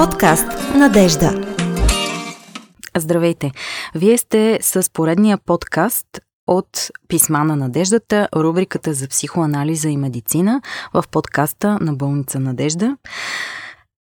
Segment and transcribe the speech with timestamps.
[0.00, 1.56] Подкаст Надежда.
[2.96, 3.52] Здравейте!
[3.94, 6.06] Вие сте с поредния подкаст
[6.46, 10.62] от Писма на надеждата, рубриката за психоанализа и медицина
[10.94, 12.96] в подкаста на болница Надежда.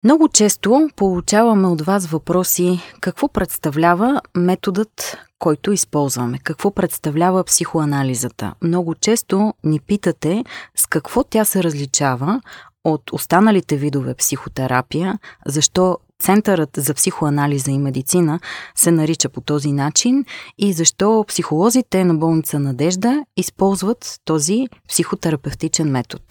[0.04, 8.54] Много често получаваме от вас въпроси какво представлява методът, който използваме, какво представлява психоанализата.
[8.62, 10.44] Много често ни питате
[10.76, 12.40] с какво тя се различава
[12.86, 18.41] от останалите видове психотерапия, защо Центърът за психоанализа и медицина
[18.75, 20.25] се нарича по този начин
[20.59, 26.25] и защо психолозите на болница Надежда използват този психотерапевтичен метод.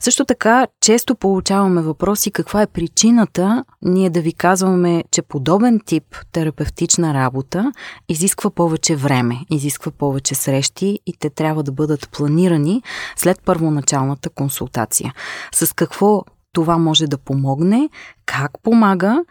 [0.00, 6.04] Също така, често получаваме въпроси каква е причината ние да ви казваме, че подобен тип
[6.32, 7.72] терапевтична работа
[8.08, 12.82] изисква повече време, изисква повече срещи и те трябва да бъдат планирани
[13.16, 15.14] след първоначалната консултация.
[15.52, 17.88] С какво това може да помогне,
[18.26, 19.24] как помага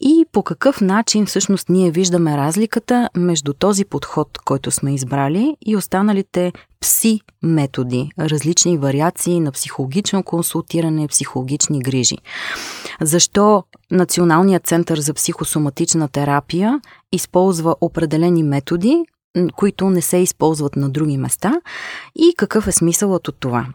[0.00, 5.76] и по какъв начин всъщност ние виждаме разликата между този подход, който сме избрали и
[5.76, 12.16] останалите пси методи, различни вариации на психологично консултиране, психологични грижи.
[13.00, 16.80] Защо Националният център за психосоматична терапия
[17.12, 19.04] използва определени методи,
[19.56, 21.60] които не се използват на други места
[22.16, 23.66] и какъв е смисълът от това.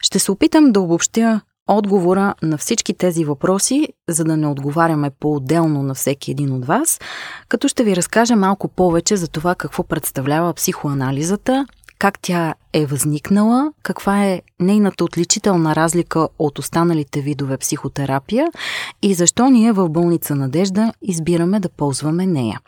[0.00, 5.82] Ще се опитам да обобщя отговора на всички тези въпроси, за да не отговаряме по-отделно
[5.82, 7.00] на всеки един от вас,
[7.48, 11.66] като ще ви разкажа малко повече за това какво представлява психоанализата,
[11.98, 18.48] как тя е възникнала, каква е нейната отличителна разлика от останалите видове психотерапия
[19.02, 22.60] и защо ние в болница Надежда избираме да ползваме нея.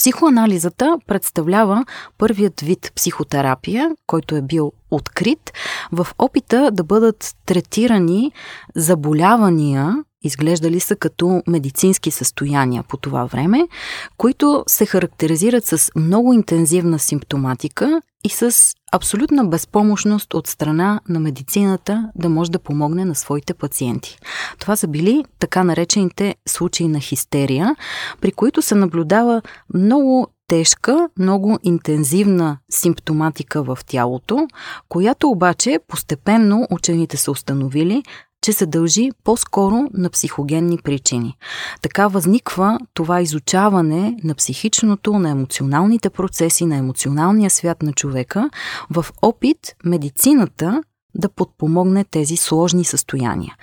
[0.00, 1.84] Психоанализата представлява
[2.18, 5.52] първият вид психотерапия, който е бил открит
[5.92, 8.32] в опита да бъдат третирани
[8.76, 13.68] заболявания, изглеждали са като медицински състояния по това време,
[14.16, 22.10] които се характеризират с много интензивна симптоматика и с абсолютна безпомощност от страна на медицината
[22.14, 24.18] да може да помогне на своите пациенти.
[24.58, 27.76] Това са били така наречените случаи на хистерия,
[28.20, 29.42] при които се наблюдава
[29.74, 34.48] много тежка, много интензивна симптоматика в тялото,
[34.88, 38.02] която обаче постепенно учените са установили,
[38.42, 41.36] че се дължи по-скоро на психогенни причини.
[41.82, 48.50] Така възниква това изучаване на психичното, на емоционалните процеси, на емоционалния свят на човека
[48.90, 50.82] в опит медицината
[51.14, 53.54] да подпомогне тези сложни състояния.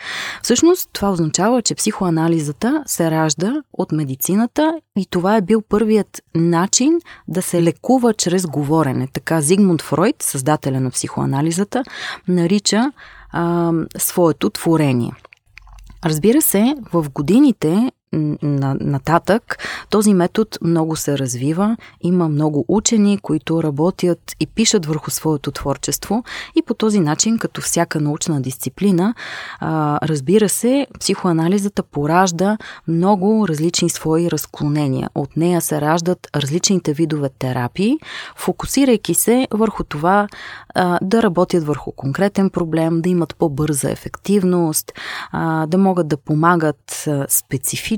[0.43, 6.99] Всъщност това означава, че психоанализата се ражда от медицината и това е бил първият начин
[7.27, 9.07] да се лекува чрез говорене.
[9.13, 11.83] Така Зигмунд Фройд, създателя на психоанализата,
[12.27, 12.91] нарича
[13.37, 15.11] а, своето творение.
[16.05, 19.57] Разбира се, в годините нататък
[19.89, 21.77] този метод много се развива.
[22.01, 26.23] Има много учени, които работят и пишат върху своето творчество
[26.55, 29.13] и по този начин, като всяка научна дисциплина,
[30.03, 32.57] разбира се, психоанализата поражда
[32.87, 35.09] много различни свои разклонения.
[35.15, 37.97] От нея се раждат различните видове терапии,
[38.35, 40.27] фокусирайки се върху това
[41.01, 44.91] да работят върху конкретен проблем, да имат по-бърза ефективност,
[45.67, 47.96] да могат да помагат специфично,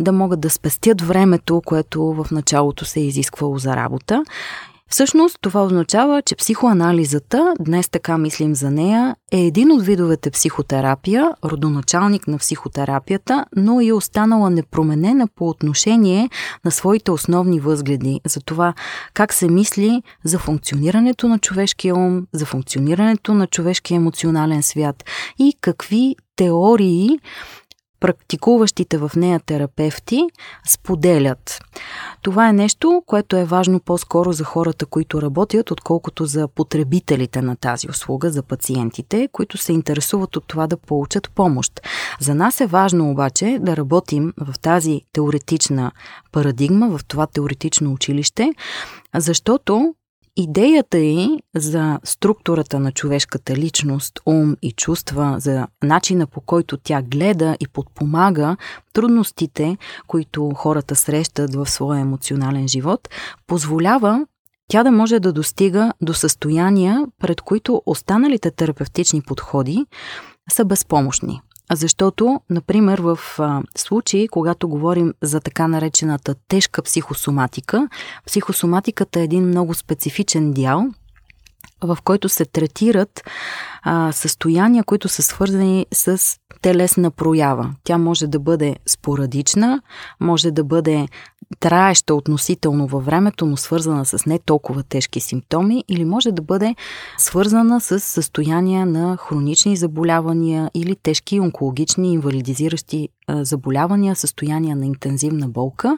[0.00, 4.24] да могат да спестят времето, което в началото се е изисквало за работа.
[4.92, 11.30] Всъщност това означава, че психоанализата, днес така мислим за нея, е един от видовете психотерапия,
[11.44, 16.28] родоначалник на психотерапията, но и останала непроменена по отношение
[16.64, 18.74] на своите основни възгледи за това
[19.14, 25.04] как се мисли за функционирането на човешкия ум, за функционирането на човешкия емоционален свят
[25.38, 27.18] и какви теории
[28.02, 30.22] практикуващите в нея терапевти
[30.68, 31.60] споделят.
[32.22, 37.56] Това е нещо, което е важно по-скоро за хората, които работят, отколкото за потребителите на
[37.56, 41.80] тази услуга, за пациентите, които се интересуват от това да получат помощ.
[42.20, 45.92] За нас е важно обаче да работим в тази теоретична
[46.32, 48.52] парадигма, в това теоретично училище,
[49.16, 49.94] защото
[50.36, 57.02] Идеята е за структурата на човешката личност, ум и чувства, за начина по който тя
[57.02, 58.56] гледа и подпомага
[58.92, 59.76] трудностите,
[60.06, 63.08] които хората срещат в своя емоционален живот,
[63.46, 64.26] позволява
[64.68, 69.86] тя да може да достига до състояния, пред които останалите терапевтични подходи
[70.50, 71.40] са безпомощни.
[71.74, 77.88] Защото, например, в а, случаи, когато говорим за така наречената тежка психосоматика,
[78.26, 80.86] психосоматиката е един много специфичен дял
[81.82, 83.24] в който се третират
[83.82, 87.74] а, състояния, които са свързани с телесна проява.
[87.84, 89.82] Тя може да бъде спорадична,
[90.20, 91.08] може да бъде
[91.60, 96.74] траеща относително във времето, но свързана с не толкова тежки симптоми, или може да бъде
[97.18, 105.96] свързана с състояния на хронични заболявания или тежки онкологични инвалидизиращи заболявания, състояния на интензивна болка.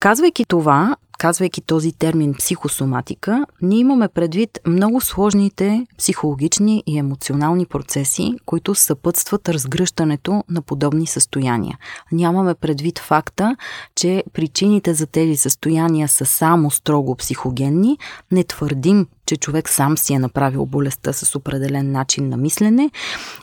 [0.00, 8.34] Казвайки това, казвайки този термин психосоматика, ние имаме предвид много сложните психологични и емоционални процеси,
[8.46, 11.78] които съпътстват разгръщането на подобни състояния.
[12.12, 13.56] Нямаме предвид факта,
[13.94, 17.98] че причините за тези състояния са само строго психогенни.
[18.30, 22.90] Не твърдим, че човек сам си е направил болестта с определен начин на мислене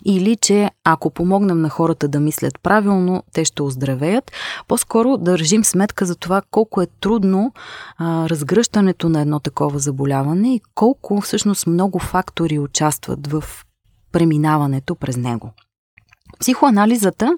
[0.05, 4.31] или че ако помогнем на хората да мислят правилно, те ще оздравеят.
[4.67, 7.53] По-скоро държим сметка за това колко е трудно
[7.97, 13.43] а, разгръщането на едно такова заболяване и колко всъщност много фактори участват в
[14.11, 15.51] преминаването през него.
[16.39, 17.37] Психоанализата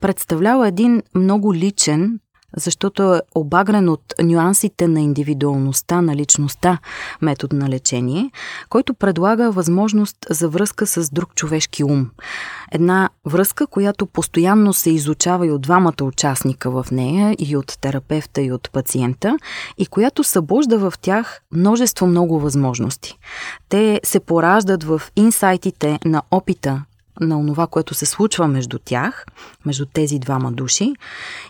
[0.00, 2.20] представлява един много личен
[2.56, 6.78] защото е обагрен от нюансите на индивидуалността, на личността
[7.22, 8.30] метод на лечение,
[8.68, 12.10] който предлага възможност за връзка с друг човешки ум.
[12.72, 18.42] Една връзка, която постоянно се изучава и от двамата участника в нея, и от терапевта,
[18.42, 19.36] и от пациента,
[19.78, 23.18] и която събужда в тях множество много възможности.
[23.68, 26.82] Те се пораждат в инсайтите на опита
[27.20, 29.26] на онова, което се случва между тях,
[29.66, 30.92] между тези двама души.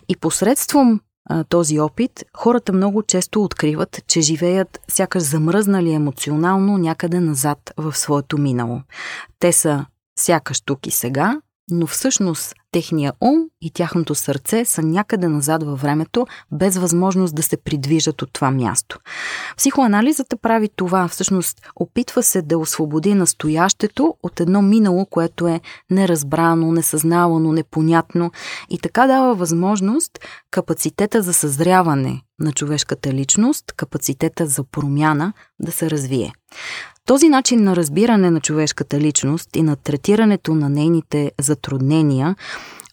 [0.09, 0.99] И посредством
[1.29, 7.97] а, този опит, хората много често откриват, че живеят сякаш замръзнали емоционално някъде назад в
[7.97, 8.81] своето минало.
[9.39, 9.85] Те са
[10.19, 15.81] сякаш тук и сега, но всъщност техния ум и тяхното сърце са някъде назад във
[15.81, 18.99] времето, без възможност да се придвижат от това място.
[19.57, 26.71] Психоанализата прави това, всъщност опитва се да освободи настоящето от едно минало, което е неразбрано,
[26.71, 28.31] несъзнавано, непонятно
[28.69, 30.11] и така дава възможност
[30.51, 36.33] капацитета за съзряване на човешката личност, капацитета за промяна да се развие.
[37.05, 42.35] Този начин на разбиране на човешката личност и на третирането на нейните затруднения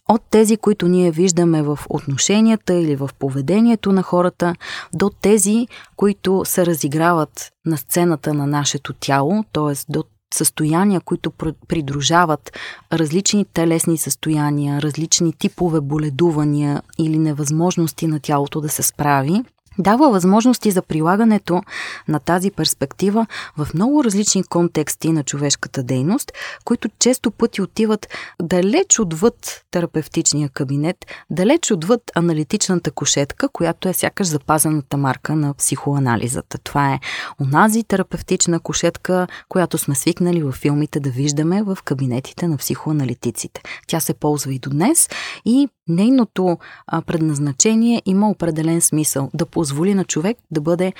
[0.08, 4.54] от тези, които ние виждаме в отношенията или в поведението на хората,
[4.94, 5.66] до тези,
[5.96, 9.92] които се разиграват на сцената на нашето тяло, т.е.
[9.92, 10.04] до
[10.34, 11.30] състояния, които
[11.68, 12.52] придружават
[12.92, 19.44] различни телесни състояния, различни типове боледувания или невъзможности на тялото да се справи
[19.78, 21.62] дава възможности за прилагането
[22.08, 23.26] на тази перспектива
[23.56, 26.32] в много различни контексти на човешката дейност,
[26.64, 28.08] които често пъти отиват
[28.42, 30.96] далеч отвъд терапевтичния кабинет,
[31.30, 36.58] далеч отвъд аналитичната кошетка, която е сякаш запазената марка на психоанализата.
[36.58, 37.00] Това е
[37.40, 43.62] онази терапевтична кошетка, която сме свикнали във филмите да виждаме в кабинетите на психоаналитиците.
[43.86, 45.08] Тя се ползва и до днес
[45.44, 46.58] и нейното
[47.06, 50.92] предназначение има определен смисъл да позволи на човек да бъде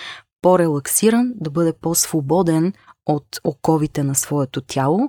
[0.43, 2.73] по-релаксиран, да бъде по-свободен
[3.07, 5.09] от оковите на своето тяло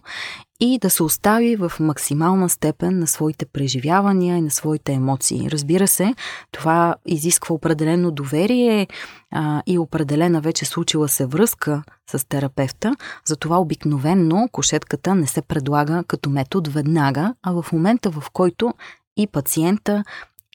[0.60, 5.52] и да се остави в максимална степен на своите преживявания и на своите емоции.
[5.52, 6.16] Разбира се,
[6.52, 8.88] това изисква определено доверие
[9.32, 12.96] а, и определена вече случила се връзка с терапевта,
[13.26, 18.74] затова обикновенно кошетката не се предлага като метод веднага, а в момента в който
[19.18, 20.04] и пациента,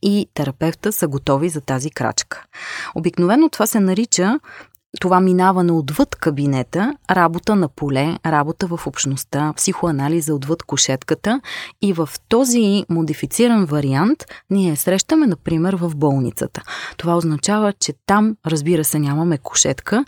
[0.03, 2.45] и терапевта са готови за тази крачка.
[2.95, 4.39] Обикновено това се нарича
[5.01, 11.41] това минаване отвъд кабинета, работа на поле, работа в общността, психоанализа отвъд кошетката
[11.83, 16.63] и в този модифициран вариант ние срещаме, например, в болницата.
[16.97, 20.05] Това означава, че там, разбира се, нямаме кошетка,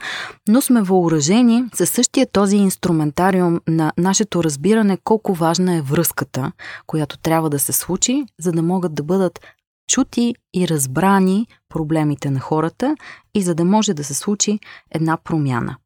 [0.48, 6.52] но сме въоръжени със същия този инструментариум на нашето разбиране колко важна е връзката,
[6.86, 9.40] която трябва да се случи, за да могат да бъдат
[9.88, 12.96] чути и разбрани проблемите на хората
[13.34, 14.58] и за да може да се случи
[14.90, 15.76] една промяна.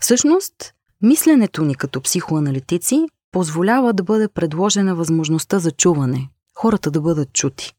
[0.00, 0.54] Всъщност,
[1.02, 7.72] мисленето ни като психоаналитици позволява да бъде предложена възможността за чуване, хората да бъдат чути.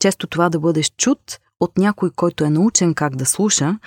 [0.00, 3.78] Често това да бъдеш чут от някой, който е научен как да слуша,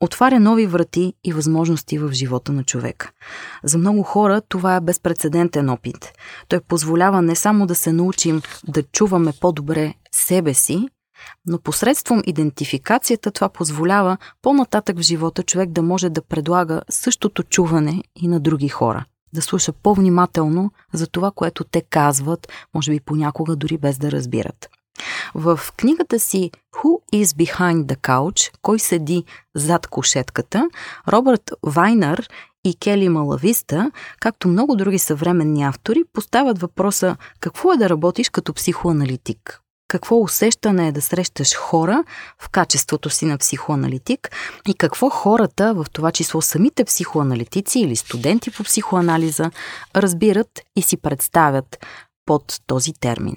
[0.00, 3.10] отваря нови врати и възможности в живота на човека.
[3.64, 6.12] За много хора това е безпредседентен опит.
[6.48, 10.88] Той позволява не само да се научим да чуваме по-добре себе си,
[11.46, 18.02] но посредством идентификацията това позволява по-нататък в живота човек да може да предлага същото чуване
[18.16, 19.04] и на други хора.
[19.32, 24.68] Да слуша по-внимателно за това, което те казват, може би понякога дори без да разбират.
[25.34, 30.68] В книгата си Who is Behind the Couch, кой седи зад кошетката,
[31.08, 32.28] Робърт Вайнер
[32.64, 38.54] и Кели Малависта, както много други съвременни автори, поставят въпроса какво е да работиш като
[38.54, 39.60] психоаналитик?
[39.88, 42.04] Какво усещане е да срещаш хора
[42.38, 44.30] в качеството си на психоаналитик?
[44.68, 49.50] И какво хората, в това число самите психоаналитици или студенти по психоанализа,
[49.96, 51.86] разбират и си представят
[52.26, 53.36] под този термин.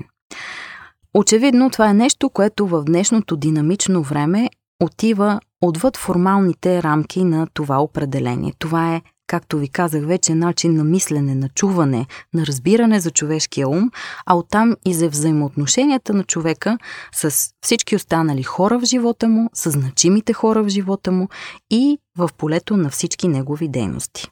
[1.13, 4.49] Очевидно, това е нещо, което в днешното динамично време
[4.83, 8.53] отива отвъд формалните рамки на това определение.
[8.59, 13.69] Това е както ви казах вече, начин на мислене, на чуване, на разбиране за човешкия
[13.69, 13.91] ум,
[14.25, 16.77] а оттам и за взаимоотношенията на човека
[17.13, 21.29] с всички останали хора в живота му, с значимите хора в живота му
[21.69, 24.27] и в полето на всички негови дейности.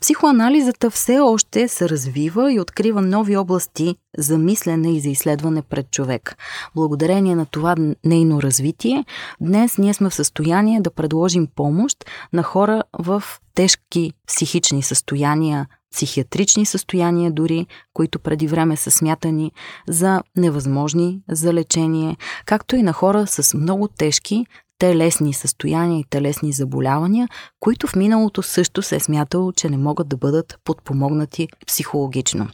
[0.00, 5.90] Психоанализата все още се развива и открива нови области за мислене и за изследване пред
[5.90, 6.36] човек.
[6.74, 9.04] Благодарение на това нейно развитие,
[9.40, 13.22] днес ние сме в състояние да предложим помощ на хора в
[13.54, 19.52] тежки психични състояния, психиатрични състояния дори, които преди време са смятани
[19.88, 24.46] за невъзможни за лечение, както и на хора с много тежки
[24.82, 27.28] телесни състояния и телесни заболявания,
[27.60, 32.48] които в миналото също се е смятало, че не могат да бъдат подпомогнати психологично.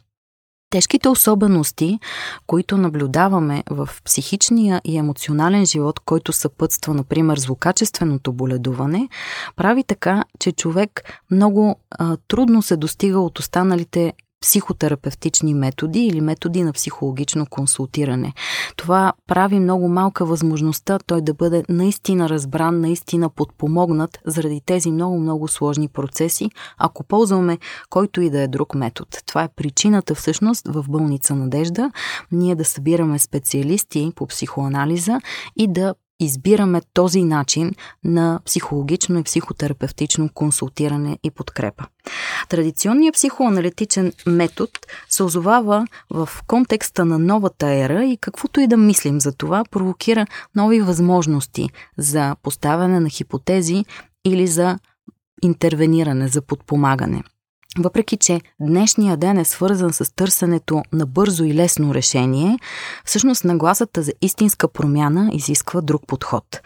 [0.71, 1.99] Тежките особености,
[2.47, 9.09] които наблюдаваме в психичния и емоционален живот, който съпътства, например, злокачественото боледуване,
[9.57, 16.63] прави така, че човек много а, трудно се достига от останалите психотерапевтични методи или методи
[16.63, 18.33] на психологично консултиране.
[18.77, 25.49] Това прави много малка възможността той да бъде наистина разбран, наистина подпомогнат заради тези много-много
[25.49, 27.59] сложни процеси, ако ползваме
[27.91, 29.09] който и да е друг метод.
[29.27, 31.91] Това е причината всъщност в болница Надежда
[32.33, 35.21] ние да събираме специалисти по психоанализа
[35.57, 37.73] и да избираме този начин
[38.05, 41.85] на психологично и психотерапевтично консултиране и подкрепа.
[42.49, 44.73] Традиционният психоаналитичен метод
[45.09, 50.27] се озовава в контекста на новата ера и каквото и да мислим за това, провокира
[50.55, 53.85] нови възможности за поставяне на хипотези
[54.25, 54.79] или за
[55.43, 57.25] интервениране, за подпомагане–
[57.83, 62.59] въпреки, че днешния ден е свързан с търсенето на бързо и лесно решение,
[63.05, 66.61] всъщност нагласата за истинска промяна изисква друг подход.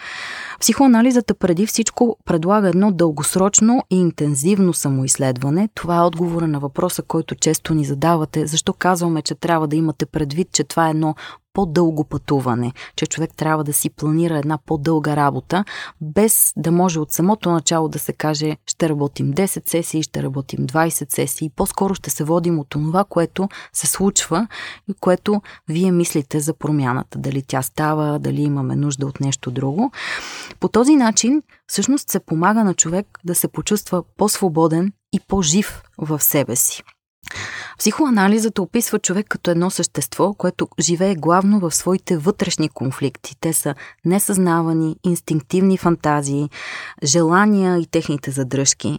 [0.60, 5.68] Психоанализата преди всичко предлага едно дългосрочно и интензивно самоизследване.
[5.74, 8.46] Това е отговора на въпроса, който често ни задавате.
[8.46, 11.14] Защо казваме, че трябва да имате предвид, че това е едно
[11.52, 15.64] по-дълго пътуване, че човек трябва да си планира една по-дълга работа,
[16.00, 20.66] без да може от самото начало да се каже ще работим 10 сесии, ще работим
[20.66, 21.50] 20 сесии.
[21.56, 24.48] По-скоро ще се водим от това, което се случва
[24.88, 27.18] и което вие мислите за промяната.
[27.18, 29.92] Дали тя става, дали имаме нужда от нещо друго.
[30.60, 36.20] По този начин всъщност се помага на човек да се почувства по-свободен и по-жив в
[36.20, 36.82] себе си.
[37.78, 43.36] Психоанализът описва човек като едно същество, което живее главно в своите вътрешни конфликти.
[43.40, 43.74] Те са
[44.04, 46.50] несъзнавани, инстинктивни фантазии,
[47.04, 48.98] желания и техните задръжки.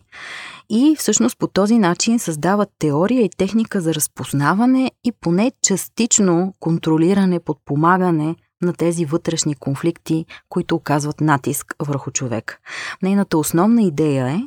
[0.70, 7.40] И всъщност по този начин създават теория и техника за разпознаване и поне частично контролиране,
[7.40, 12.60] подпомагане на тези вътрешни конфликти, които оказват натиск върху човек.
[13.02, 14.42] Нейната основна идея е,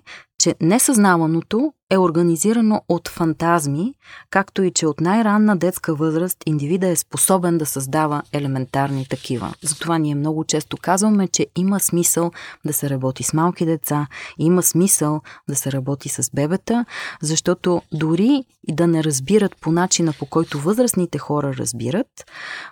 [0.46, 3.94] че несъзнаваното е организирано от фантазми,
[4.30, 9.54] както и че от най-ранна детска възраст индивида е способен да създава елементарни такива.
[9.62, 12.30] Затова ние много често казваме, че има смисъл
[12.64, 14.06] да се работи с малки деца,
[14.38, 16.84] има смисъл да се работи с бебета,
[17.22, 22.08] защото дори и да не разбират по начина по който възрастните хора разбират,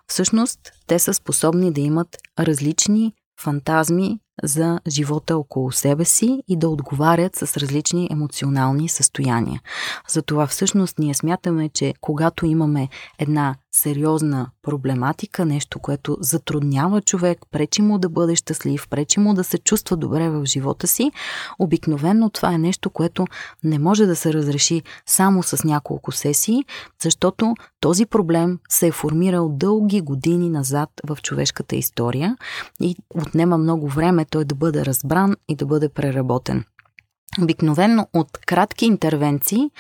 [0.07, 6.69] всъщност те са способни да имат различни фантазми за живота около себе си и да
[6.69, 9.61] отговарят с различни емоционални състояния.
[10.09, 12.89] Затова всъщност ние смятаме, че когато имаме
[13.19, 19.45] една сериозна проблематика, нещо, което затруднява човек, пречи му да бъде щастлив, пречи му да
[19.45, 21.11] се чувства добре в живота си,
[21.59, 23.27] обикновенно това е нещо, което
[23.65, 26.65] не може да се разреши само с няколко сесии,
[27.03, 32.37] защото този проблем се е формирал дълги години назад в човешката история
[32.81, 36.65] и отнема много време той да бъде разбран и да бъде преработен.
[37.43, 39.71] Обикновено от кратки интервенции,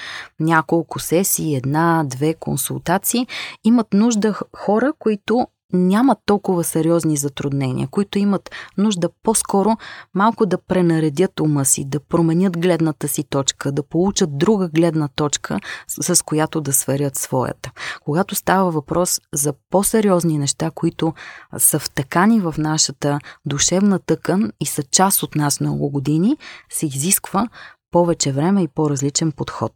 [0.40, 3.26] няколко сесии, една, две консултации,
[3.64, 9.76] имат нужда хора, които нямат толкова сериозни затруднения, които имат нужда по-скоро
[10.14, 15.58] малко да пренаредят ума си, да променят гледната си точка, да получат друга гледна точка,
[15.88, 17.70] с, с която да сверят своята.
[18.04, 21.14] Когато става въпрос за по-сериозни неща, които
[21.58, 26.36] са втъкани в нашата душевна тъкан и са част от нас много години,
[26.70, 27.48] се изисква
[27.90, 29.72] повече време и по-различен подход.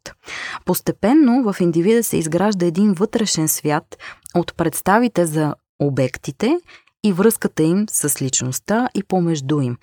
[0.64, 3.96] Постепенно в индивида се изгражда един вътрешен свят
[4.34, 6.58] от представите за обектите
[7.04, 9.76] и връзката им с личността и помежду им.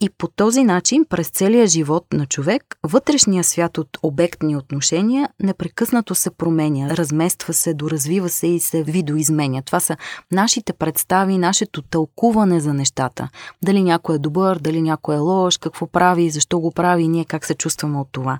[0.00, 6.14] И по този начин, през целия живот на човек, вътрешния свят от обектни отношения непрекъснато
[6.14, 9.62] се променя, размества се, доразвива се и се видоизменя.
[9.62, 9.96] Това са
[10.32, 13.28] нашите представи, нашето тълкуване за нещата.
[13.64, 17.24] Дали някой е добър, дали някой е лош, какво прави, защо го прави и ние
[17.24, 18.38] как се чувстваме от това.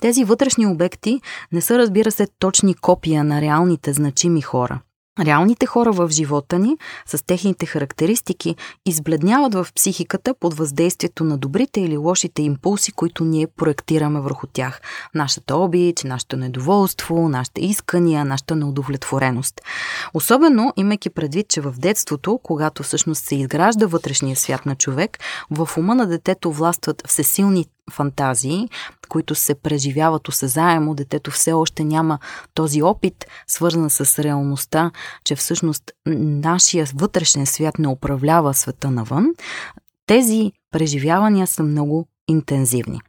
[0.00, 1.20] Тези вътрешни обекти
[1.52, 4.80] не са, разбира се, точни копия на реалните значими хора.
[5.20, 8.56] Реалните хора в живота ни, с техните характеристики,
[8.86, 14.80] избледняват в психиката под въздействието на добрите или лошите импулси, които ние проектираме върху тях.
[15.14, 19.60] Нашата обич, нашето недоволство, нашите искания, нашата неудовлетвореност.
[20.14, 25.18] Особено имайки предвид, че в детството, когато всъщност се изгражда вътрешния свят на човек,
[25.50, 28.68] в ума на детето властват всесилни фантазии,
[29.08, 32.18] които се преживяват осезаемо, детето все още няма
[32.54, 34.90] този опит, свързан с реалността,
[35.24, 39.26] че всъщност нашия вътрешен свят не управлява света навън,
[40.06, 43.00] тези преживявания са много интензивни.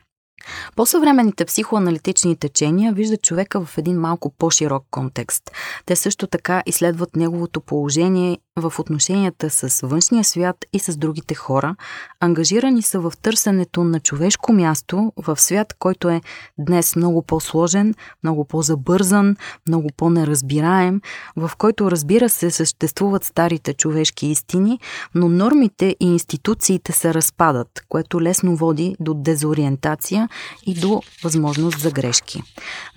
[0.75, 5.51] По-съвременните психоаналитични течения виждат човека в един малко по-широк контекст.
[5.85, 11.75] Те също така изследват неговото положение в отношенията с външния свят и с другите хора.
[12.19, 16.21] Ангажирани са в търсенето на човешко място в свят, който е
[16.57, 19.35] днес много по-сложен, много по-забързан,
[19.67, 21.01] много по-неразбираем,
[21.35, 24.79] в който разбира се съществуват старите човешки истини,
[25.15, 30.29] но нормите и институциите се разпадат, което лесно води до дезориентация
[30.65, 32.43] и до възможност за грешки.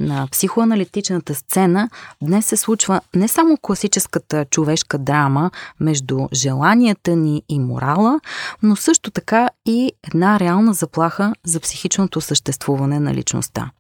[0.01, 1.91] На психоаналитичната сцена
[2.23, 5.48] днес се случва не само класическата човешка драма
[5.81, 8.21] между желанията ни и морала,
[8.63, 13.71] но също така и една реална заплаха за психичното съществуване на личността.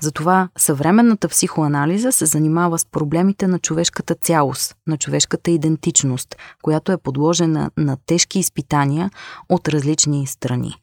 [0.00, 6.98] Затова съвременната психоанализа се занимава с проблемите на човешката цялост, на човешката идентичност, която е
[6.98, 9.10] подложена на тежки изпитания
[9.48, 10.74] от различни страни.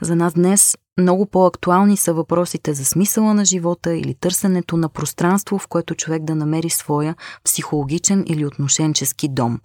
[0.00, 5.58] За нас днес много по-актуални са въпросите за смисъла на живота или търсенето на пространство,
[5.58, 9.60] в което човек да намери своя психологичен или отношенчески дом.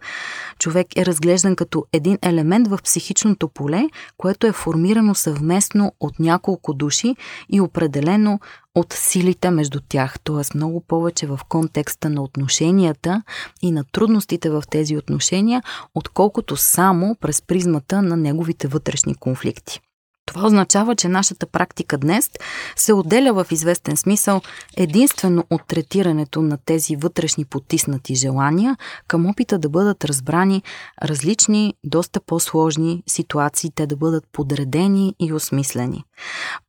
[0.59, 6.73] Човек е разглеждан като един елемент в психичното поле, което е формирано съвместно от няколко
[6.73, 7.15] души
[7.49, 8.39] и определено
[8.75, 10.57] от силите между тях, т.е.
[10.57, 13.23] много повече в контекста на отношенията
[13.61, 15.63] и на трудностите в тези отношения,
[15.95, 19.79] отколкото само през призмата на неговите вътрешни конфликти.
[20.27, 22.29] Това означава, че нашата практика днес
[22.75, 24.41] се отделя в известен смисъл
[24.77, 30.63] единствено от третирането на тези вътрешни потиснати желания към опита да бъдат разбрани
[31.03, 36.03] различни, доста по-сложни ситуации, те да бъдат подредени и осмислени.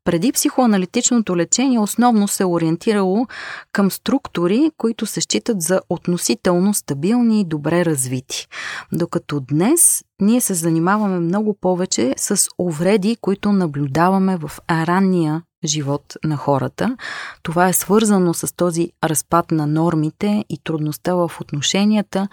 [0.04, 3.26] Преди психоаналитичното лечение основно се е ориентирало
[3.72, 8.46] към структури, които се считат за относително стабилни и добре развити.
[8.92, 16.36] Докато днес ние се занимаваме много повече с увреди, които наблюдаваме в ранния живот на
[16.36, 16.96] хората.
[17.42, 22.28] Това е свързано с този разпад на нормите и трудността в отношенията,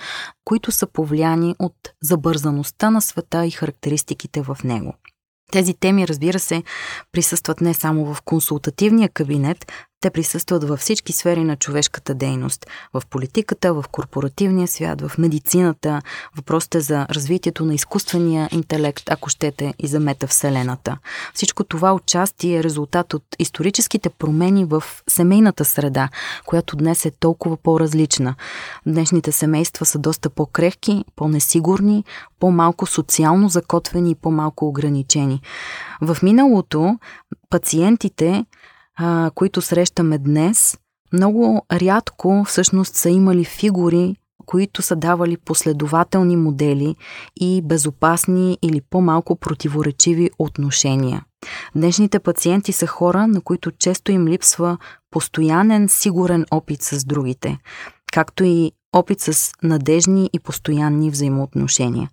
[0.46, 4.94] които са повлияни от забързаността на света и характеристиките в него.
[5.52, 6.64] Тези теми, разбира се,
[7.12, 9.72] присъстват не само в консултативния кабинет,
[10.06, 12.68] те присъстват във всички сфери на човешката дейност.
[12.94, 16.02] В политиката, в корпоративния свят, в медицината.
[16.36, 20.98] Въпросът е за развитието на изкуствения интелект, ако щете, и за метавселената.
[21.34, 26.10] Всичко това отчасти е резултат от историческите промени в семейната среда,
[26.46, 28.36] която днес е толкова по-различна.
[28.86, 32.04] Днешните семейства са доста по-крехки, по-несигурни,
[32.40, 35.42] по-малко социално закотвени и по-малко ограничени.
[36.02, 37.00] В миналото
[37.50, 38.46] пациентите
[38.96, 40.78] а, които срещаме днес,
[41.14, 46.96] много рядко всъщност са имали фигури, които са давали последователни модели
[47.40, 51.26] и безопасни или по-малко противоречиви отношения.
[51.76, 54.78] Днешните пациенти са хора, на които често им липсва
[55.12, 57.58] постоянен, сигурен опит с другите,
[58.14, 62.10] както и опит с надежни и постоянни взаимоотношения.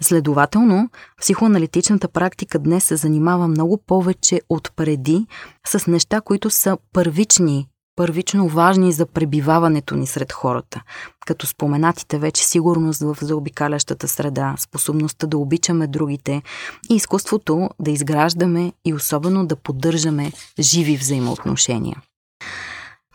[0.00, 5.26] Следователно, психоаналитичната практика днес се занимава много повече от преди
[5.66, 10.82] с неща, които са първични първично важни за пребиваването ни сред хората,
[11.26, 16.42] като споменатите вече сигурност в заобикалящата среда, способността да обичаме другите
[16.90, 22.02] и изкуството да изграждаме и особено да поддържаме живи взаимоотношения.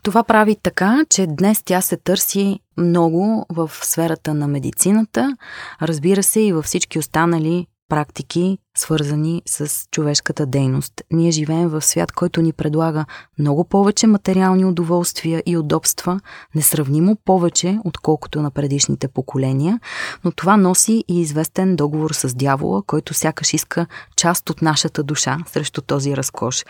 [0.04, 5.38] Това прави така, че днес тя се търси много в сферата на медицината,
[5.82, 11.02] разбира се и във всички останали практики, свързани с човешката дейност.
[11.12, 13.06] Ние живеем в свят, който ни предлага
[13.40, 16.20] много повече материални удоволствия и удобства,
[16.56, 19.80] несравнимо повече, отколкото на предишните поколения,
[20.24, 23.86] но това носи и известен договор с дявола, който сякаш иска
[24.16, 26.66] част от нашата душа срещу този разкош.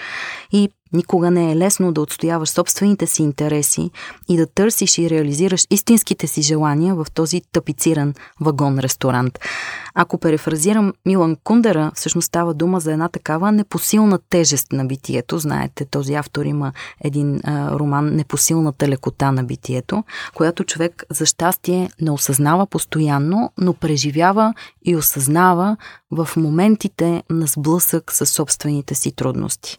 [0.51, 3.91] И Никога не е лесно да отстояваш собствените си интереси
[4.29, 9.39] и да търсиш и реализираш истинските си желания в този тапициран вагон-ресторант.
[9.95, 15.37] Ако перефразирам Милан Кундера, всъщност става дума за една такава непосилна тежест на битието.
[15.37, 21.89] Знаете, този автор има един а, роман Непосилната лекота на битието, която човек за щастие
[22.01, 24.53] не осъзнава постоянно, но преживява
[24.85, 25.77] и осъзнава
[26.11, 29.77] в моментите на сблъсък с собствените си трудности.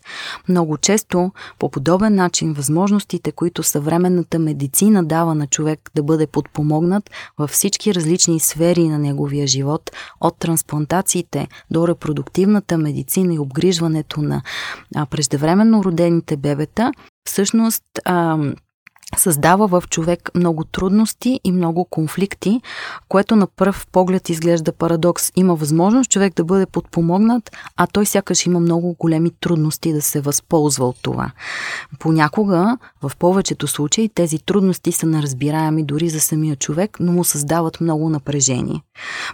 [0.48, 7.10] Много често, по подобен начин, възможностите, които съвременната медицина дава на човек да бъде подпомогнат
[7.38, 14.42] във всички различни сфери на неговия живот, от трансплантациите до репродуктивната медицина и обгрижването на
[15.10, 16.92] преждевременно родените бебета,
[17.24, 17.84] всъщност
[19.16, 22.61] създава в човек много трудности и много конфликти,
[23.09, 25.33] което на пръв поглед изглежда парадокс.
[25.37, 30.20] Има възможност човек да бъде подпомогнат, а той сякаш има много големи трудности да се
[30.20, 31.31] възползва от това.
[31.98, 37.81] Понякога, в повечето случаи, тези трудности са неразбираеми дори за самия човек, но му създават
[37.81, 38.83] много напрежение.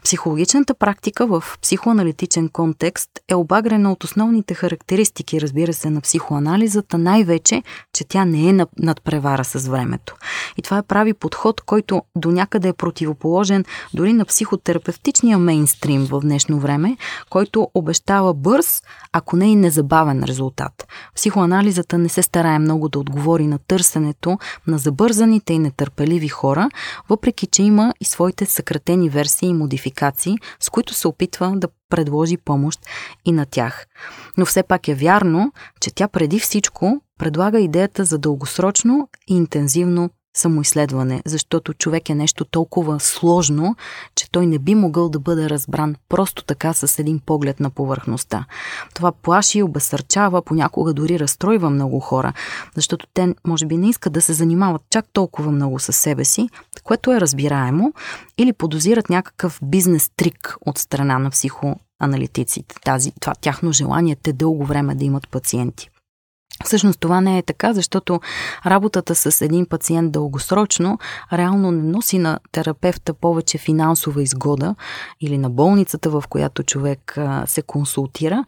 [0.05, 7.63] Психологичната практика в психоаналитичен контекст е обагрена от основните характеристики, разбира се, на психоанализата, най-вече,
[7.93, 10.17] че тя не е надпревара с времето.
[10.57, 16.21] И това е прави подход, който до някъде е противоположен дори на психотерапевтичния мейнстрим в
[16.21, 16.97] днешно време,
[17.31, 20.87] който обещава бърз, ако не и незабавен резултат.
[21.15, 26.69] Психоанализата не се старае много да отговори на търсенето на забързаните и нетърпеливи хора,
[27.09, 32.37] въпреки че има и своите съкратени версии и модификации, с които се опитва да предложи
[32.37, 32.81] помощ
[33.25, 33.87] и на тях.
[34.37, 40.11] Но все пак е вярно, че тя преди всичко предлага идеята за дългосрочно и интензивно
[40.37, 43.77] самоизследване, защото човек е нещо толкова сложно,
[44.15, 48.45] че той не би могъл да бъде разбран просто така с един поглед на повърхността.
[48.95, 52.33] Това плаши, обесърчава, понякога дори разстройва много хора,
[52.75, 56.49] защото те може би не искат да се занимават чак толкова много със себе си,
[56.85, 57.93] което е разбираемо,
[58.39, 62.75] или подозират някакъв бизнес трик от страна на психоаналитиците.
[62.85, 65.91] Тази, това тяхно желание те дълго време да имат пациенти.
[66.65, 68.21] Всъщност това не е така, защото
[68.67, 70.99] работата с един пациент дългосрочно
[71.33, 74.75] реално не носи на терапевта повече финансова изгода
[75.21, 78.45] или на болницата, в която човек се консултира,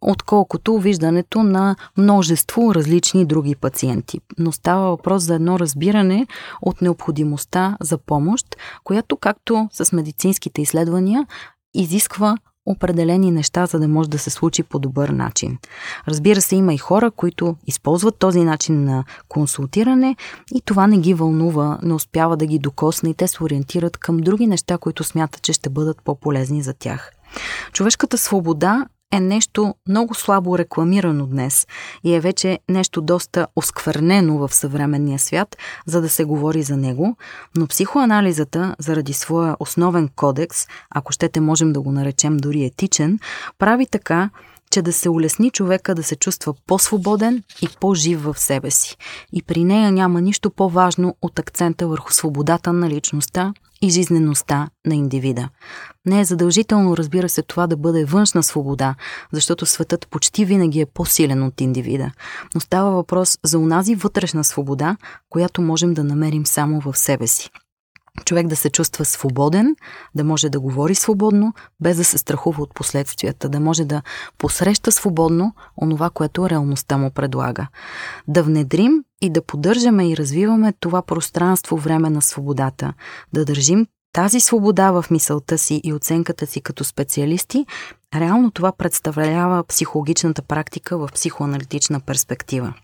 [0.00, 4.20] отколкото виждането на множество различни други пациенти.
[4.38, 6.26] Но става въпрос за едно разбиране
[6.62, 11.26] от необходимостта за помощ, която, както с медицинските изследвания,
[11.74, 12.36] изисква
[12.70, 15.58] определени неща, за да може да се случи по добър начин.
[16.08, 20.16] Разбира се, има и хора, които използват този начин на консултиране
[20.54, 24.16] и това не ги вълнува, не успява да ги докосне и те се ориентират към
[24.16, 27.12] други неща, които смятат, че ще бъдат по-полезни за тях.
[27.72, 31.66] Човешката свобода е нещо много слабо рекламирано днес
[32.04, 37.16] и е вече нещо доста осквернено в съвременния свят, за да се говори за него,
[37.56, 43.18] но психоанализата, заради своя основен кодекс, ако щете можем да го наречем дори етичен,
[43.58, 44.30] прави така,
[44.70, 48.96] че да се улесни човека да се чувства по-свободен и по-жив в себе си.
[49.32, 54.94] И при нея няма нищо по-важно от акцента върху свободата на личността и жизнеността на
[54.94, 55.48] индивида.
[56.06, 58.94] Не е задължително, разбира се, това да бъде външна свобода,
[59.32, 62.10] защото светът почти винаги е по-силен от индивида.
[62.54, 64.96] Но става въпрос за унази вътрешна свобода,
[65.30, 67.50] която можем да намерим само в себе си
[68.24, 69.76] човек да се чувства свободен,
[70.14, 74.02] да може да говори свободно, без да се страхува от последствията, да може да
[74.38, 77.66] посреща свободно онова, което реалността му предлага.
[78.28, 82.92] Да внедрим и да поддържаме и развиваме това пространство време на свободата,
[83.32, 87.66] да държим тази свобода в мисълта си и оценката си като специалисти,
[88.14, 92.74] реално това представлява психологичната практика в психоаналитична перспектива.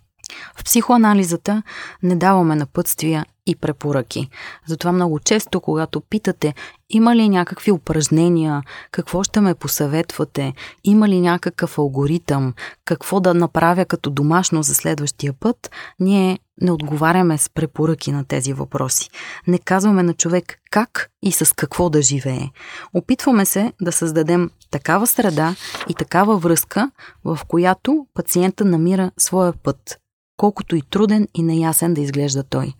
[0.57, 1.62] В психоанализата
[2.03, 4.28] не даваме напътствия и препоръки.
[4.66, 6.54] Затова много често, когато питате
[6.90, 10.54] има ли някакви упражнения, какво ще ме посъветвате,
[10.85, 12.54] има ли някакъв алгоритъм,
[12.85, 18.52] какво да направя като домашно за следващия път, ние не отговаряме с препоръки на тези
[18.52, 19.11] въпроси.
[19.46, 22.50] Не казваме на човек как и с какво да живее.
[22.94, 25.54] Опитваме се да създадем такава среда
[25.88, 26.90] и такава връзка,
[27.24, 29.98] в която пациента намира своя път,
[30.37, 32.74] колкото и труден и неясен да изглежда той.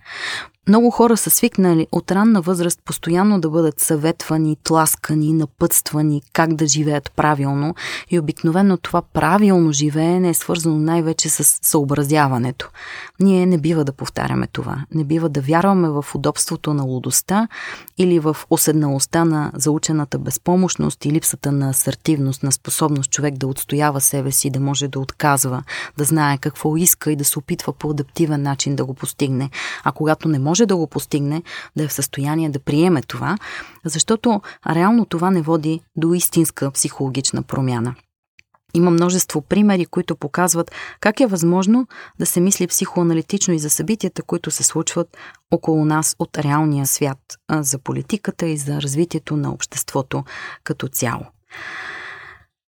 [0.69, 6.67] Много хора са свикнали от ранна възраст постоянно да бъдат съветвани, тласкани, напътствани как да
[6.67, 7.75] живеят правилно
[8.11, 12.71] и обикновено това правилно живеене е свързано най-вече с съобразяването.
[13.21, 14.85] Ние не бива да повтаряме това.
[14.95, 17.49] Не бива да вярваме в удобството на лудостта
[17.99, 24.01] или в оседналостта на заучената безпомощност и липсата на асертивност, на способност човек да отстоява
[24.01, 25.63] себе си, да може да отказва,
[25.99, 29.51] да знае какво иска и да се опитва по адаптивен начин да го постигне.
[29.85, 31.43] А когато не може да го постигне,
[31.77, 33.37] да е в състояние да приеме това,
[33.85, 34.41] защото
[34.71, 37.95] реално това не води до истинска психологична промяна.
[38.75, 41.87] Има множество примери, които показват как е възможно
[42.19, 45.17] да се мисли психоаналитично и за събитията, които се случват
[45.51, 47.19] около нас от реалния свят,
[47.53, 50.25] за политиката и за развитието на обществото
[50.65, 51.23] като цяло.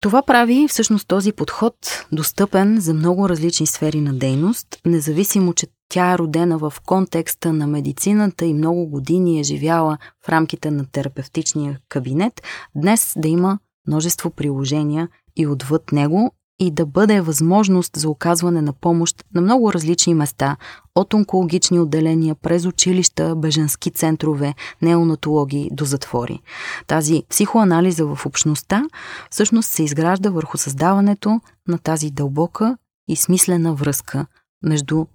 [0.01, 1.75] Това прави всъщност този подход
[2.11, 7.67] достъпен за много различни сфери на дейност, независимо, че тя е родена в контекста на
[7.67, 12.41] медицината и много години е живяла в рамките на терапевтичния кабинет,
[12.75, 18.73] днес да има множество приложения и отвъд него и да бъде възможност за оказване на
[18.73, 20.57] помощ на много различни места,
[20.95, 26.39] от онкологични отделения, през училища, беженски центрове, неонатологии до затвори.
[26.87, 28.83] Тази психоанализа в общността
[29.31, 34.25] всъщност се изгражда върху създаването на тази дълбока и смислена връзка
[34.63, 35.05] между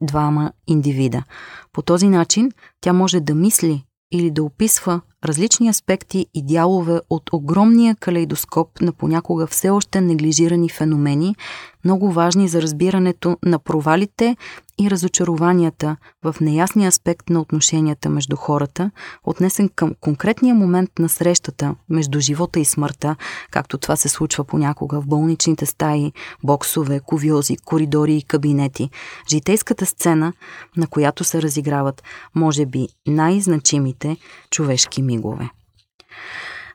[0.00, 1.24] двама индивида.
[1.72, 7.30] По този начин тя може да мисли или да описва различни аспекти и дялове от
[7.32, 11.36] огромния калейдоскоп на понякога все още неглижирани феномени,
[11.84, 14.36] много важни за разбирането на провалите
[14.80, 18.90] и разочарованията в неясния аспект на отношенията между хората,
[19.24, 23.16] отнесен към конкретния момент на срещата между живота и смъртта,
[23.50, 26.12] както това се случва понякога в болничните стаи,
[26.44, 28.90] боксове, ковиози, коридори и кабинети.
[29.28, 30.32] Житейската сцена,
[30.76, 32.02] на която се разиграват,
[32.34, 34.16] може би, най-значимите
[34.50, 35.50] човешки мигове.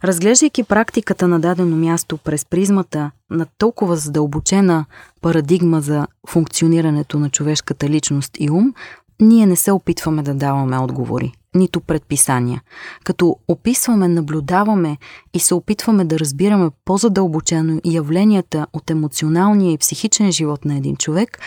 [0.04, 4.86] Разглеждайки практиката на дадено място през призмата на толкова задълбочена
[5.21, 8.73] парадигма за функционирането на човешката личност и ум,
[9.19, 12.62] ние не се опитваме да даваме отговори нито предписания.
[13.04, 14.98] Като описваме, наблюдаваме
[15.34, 21.39] и се опитваме да разбираме по-задълбочено явленията от емоционалния и психичен живот на един човек,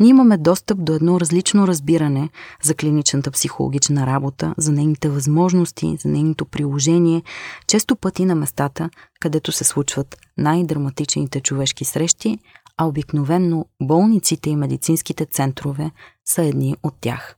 [0.00, 2.28] ние имаме достъп до едно различно разбиране
[2.62, 7.22] за клиничната психологична работа, за нейните възможности, за нейното приложение,
[7.66, 12.38] често пъти на местата, където се случват най-драматичните човешки срещи,
[12.76, 15.90] а обикновенно болниците и медицинските центрове
[16.24, 17.36] са едни от тях.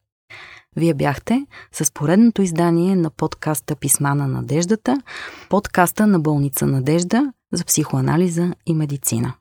[0.78, 5.02] Вие бяхте с поредното издание на подкаста Писма на надеждата,
[5.50, 9.34] подкаста на болница Надежда за психоанализа и медицина.